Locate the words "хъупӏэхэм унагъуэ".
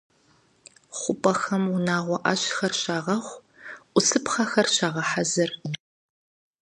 0.97-2.17